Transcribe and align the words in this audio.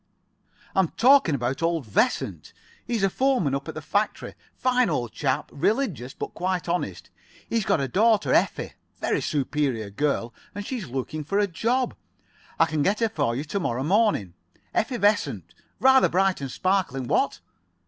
"I'm 0.73 0.87
talking 0.87 1.35
about 1.35 1.61
old 1.61 1.85
Vessunt. 1.85 2.53
He's 2.87 3.03
a 3.03 3.09
foreman. 3.11 3.53
Up 3.53 3.67
at 3.67 3.75
the 3.75 3.83
factory. 3.83 4.33
Fine 4.55 4.89
old 4.89 5.11
chap. 5.11 5.51
Religious 5.53 6.15
but 6.15 6.33
quite 6.33 6.67
honest. 6.67 7.11
He's 7.47 7.65
got 7.65 7.79
a 7.79 7.87
daughter, 7.87 8.33
Effie. 8.33 8.73
Very 8.99 9.21
superior 9.21 9.91
girl. 9.91 10.33
And 10.55 10.65
she's 10.65 10.87
looking 10.87 11.23
for 11.23 11.37
a 11.37 11.45
job. 11.45 11.93
I 12.59 12.65
can 12.65 12.81
get 12.81 12.99
her 12.99 13.09
for 13.09 13.35
you 13.35 13.43
to 13.43 13.59
morrow 13.59 13.83
morning. 13.83 14.33
Effie 14.73 14.97
Vessunt. 14.97 15.53
Rather 15.79 16.09
bright 16.09 16.41
and 16.41 16.49
sparkling, 16.49 17.07
what?" 17.07 17.39